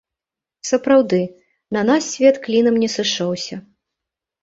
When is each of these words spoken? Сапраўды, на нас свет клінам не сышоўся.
Сапраўды, 0.69 1.19
на 1.79 1.85
нас 1.91 2.03
свет 2.15 2.43
клінам 2.49 2.83
не 2.85 2.89
сышоўся. 2.97 3.63